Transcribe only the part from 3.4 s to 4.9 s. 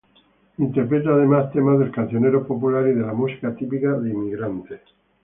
típica de inmigrantes.